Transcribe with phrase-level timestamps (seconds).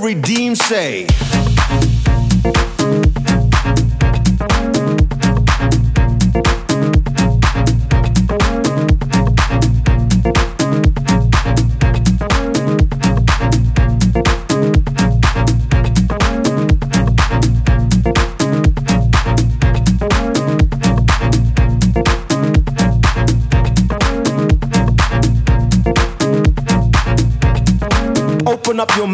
[0.00, 1.06] redeemed say?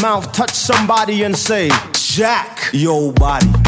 [0.06, 3.65] Touch somebody and say, Jack your body.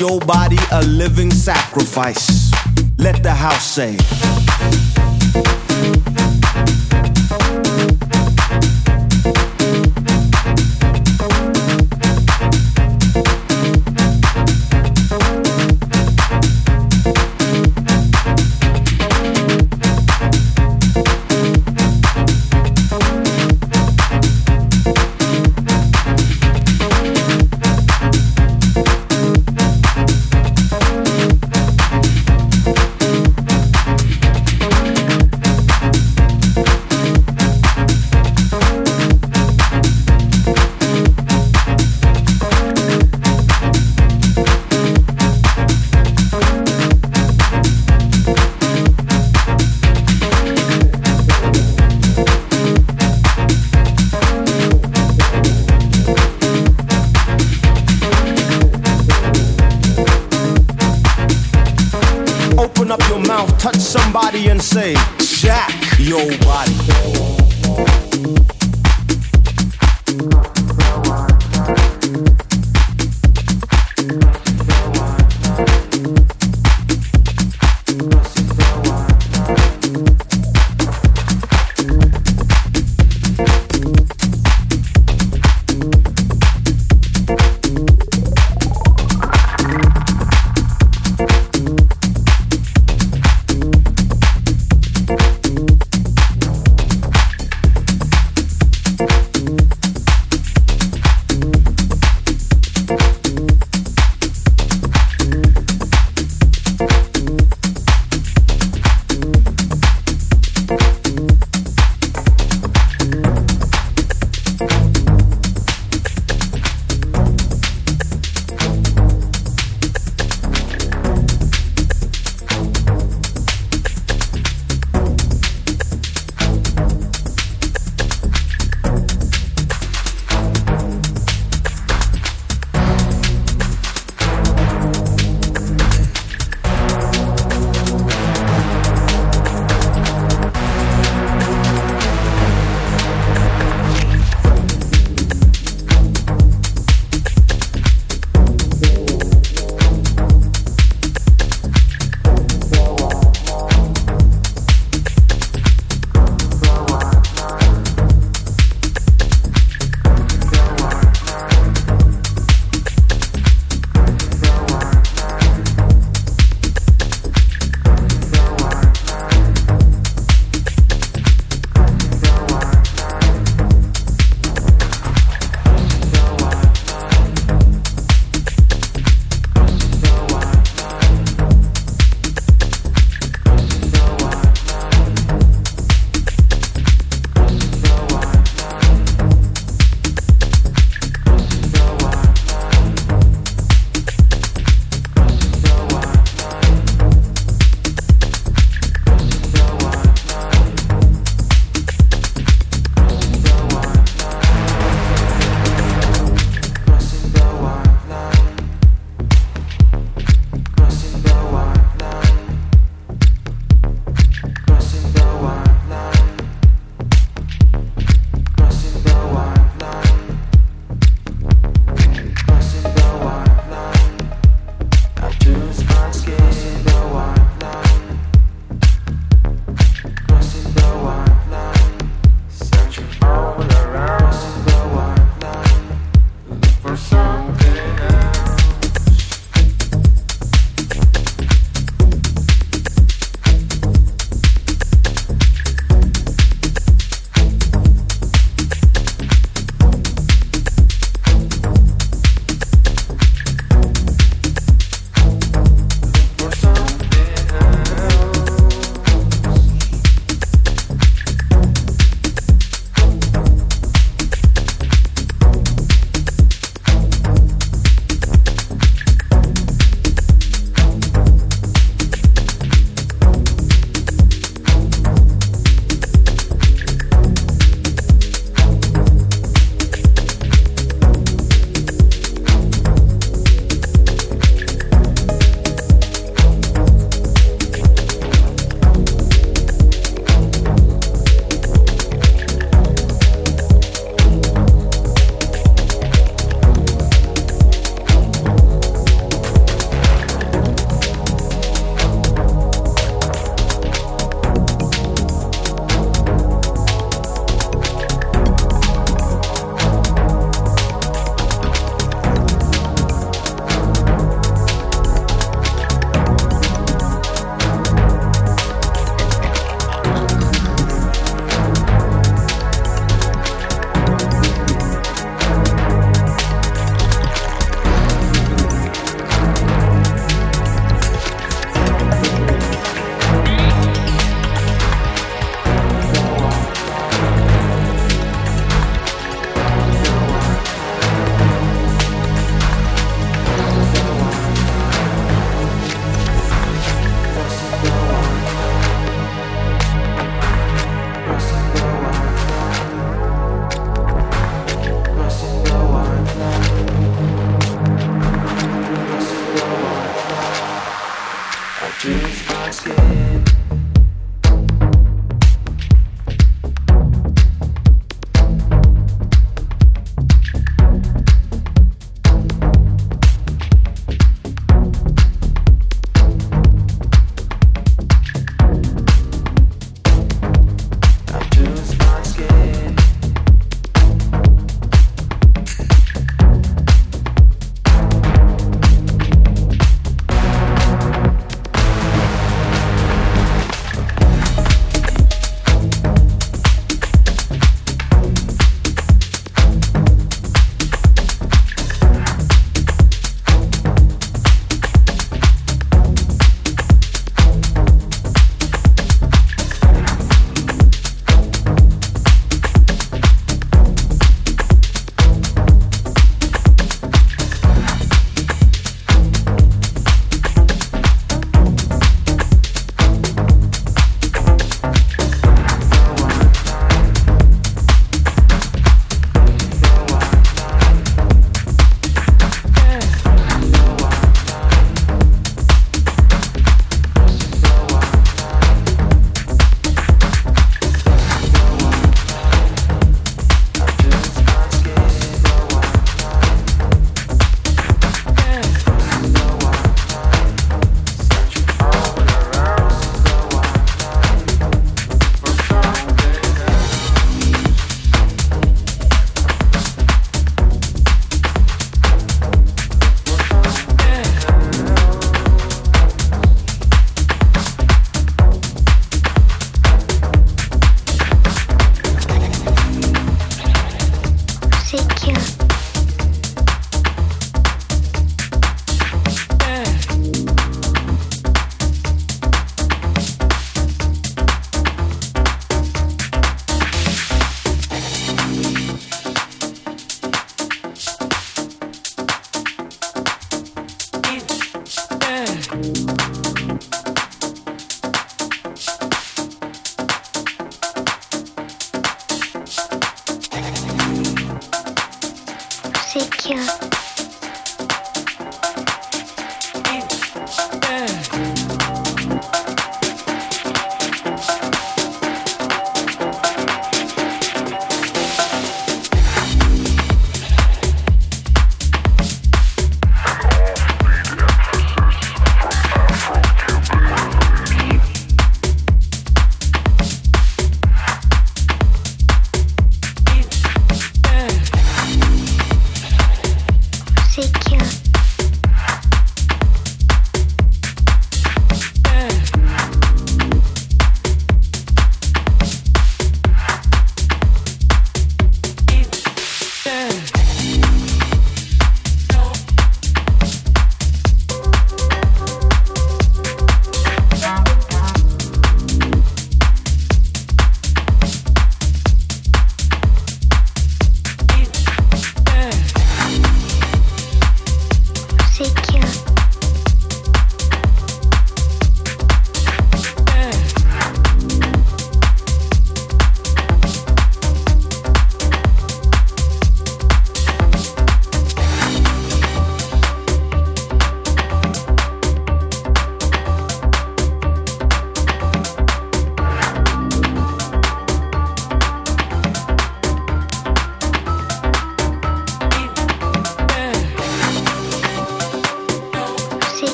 [0.00, 2.50] Your body a living sacrifice.
[2.98, 3.96] Let the house say.